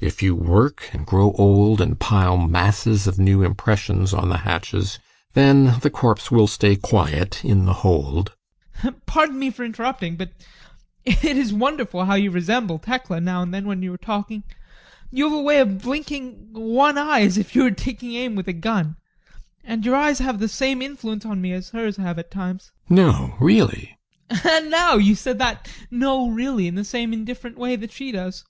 If 0.00 0.20
you 0.20 0.34
work, 0.34 0.90
and 0.92 1.06
grow 1.06 1.30
old, 1.34 1.80
and 1.80 1.96
pile 1.96 2.36
masses 2.36 3.06
of 3.06 3.20
new 3.20 3.44
impressions 3.44 4.12
on 4.12 4.28
the 4.28 4.38
hatches, 4.38 4.98
then 5.34 5.78
the 5.78 5.90
corpse 5.90 6.28
will 6.28 6.48
stay 6.48 6.74
quiet 6.74 7.44
in 7.44 7.66
the 7.66 7.72
hold. 7.72 8.34
ADOLPH. 8.82 9.06
Pardon 9.06 9.38
me 9.38 9.48
for 9.48 9.62
interrupting 9.64 10.14
you, 10.14 10.18
but 10.18 10.32
it 11.04 11.22
is 11.36 11.52
wonderful 11.52 12.04
how 12.06 12.14
you 12.16 12.32
resemble 12.32 12.80
Tekla 12.80 13.20
now 13.20 13.42
and 13.42 13.54
then 13.54 13.64
while 13.64 13.78
you 13.80 13.94
are 13.94 13.96
talking. 13.96 14.42
You 15.12 15.30
have 15.30 15.38
a 15.38 15.40
way 15.40 15.60
of 15.60 15.80
blinking 15.82 16.48
one 16.50 16.98
eye 16.98 17.20
as 17.20 17.38
if 17.38 17.54
you 17.54 17.62
were 17.62 17.70
taking 17.70 18.14
aim 18.14 18.34
with 18.34 18.48
a 18.48 18.52
gun, 18.52 18.96
and 19.62 19.86
your 19.86 19.94
eyes 19.94 20.18
have 20.18 20.40
the 20.40 20.48
same 20.48 20.82
influence 20.82 21.24
on 21.24 21.40
me 21.40 21.52
as 21.52 21.70
hers 21.70 21.96
have 21.98 22.18
at 22.18 22.32
times. 22.32 22.72
GUSTAV. 22.88 22.96
No, 22.96 23.36
really? 23.38 23.96
ADOLPH. 24.30 24.46
And 24.46 24.68
now 24.68 24.96
you 24.96 25.14
said 25.14 25.38
that 25.38 25.68
"no, 25.92 26.28
really" 26.28 26.66
in 26.66 26.74
the 26.74 26.82
same 26.82 27.12
indifferent 27.12 27.56
way 27.56 27.76
that 27.76 27.92
she 27.92 28.10
does. 28.10 28.44